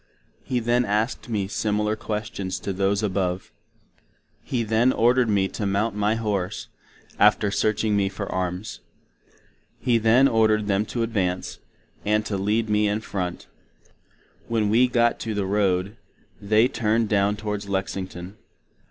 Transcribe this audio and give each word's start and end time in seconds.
He 0.43 0.59
then 0.59 0.83
asked 0.83 1.29
me 1.29 1.47
similar 1.47 1.95
questions 1.95 2.59
to 2.61 2.73
those 2.73 3.03
above. 3.03 3.51
He 4.43 4.63
then 4.63 4.91
orderd 4.91 5.29
me 5.29 5.47
to 5.49 5.67
mount 5.67 5.93
my 5.95 6.15
Horse, 6.15 6.69
after 7.19 7.51
searching 7.51 7.95
me 7.95 8.09
for 8.09 8.25
arms. 8.31 8.79
He 9.79 9.99
then 9.99 10.27
orderd 10.27 10.65
them 10.65 10.87
to 10.87 11.03
advance, 11.03 11.59
and 12.03 12.25
to 12.25 12.35
lead 12.35 12.67
me 12.67 12.87
in 12.87 13.01
front. 13.01 13.45
When 14.47 14.69
we 14.71 14.87
got 14.87 15.19
to 15.19 15.35
the 15.35 15.45
Road, 15.45 15.97
they 16.41 16.67
turned 16.67 17.07
down 17.07 17.35
towards 17.35 17.69
Lexington. 17.69 18.37